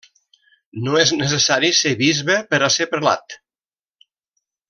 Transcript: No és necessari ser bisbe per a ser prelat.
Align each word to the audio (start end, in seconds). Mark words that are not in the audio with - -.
No 0.85 0.95
és 1.01 1.11
necessari 1.17 1.69
ser 1.81 1.93
bisbe 2.01 2.39
per 2.55 2.61
a 2.61 2.71
ser 2.77 2.87
prelat. 2.95 3.37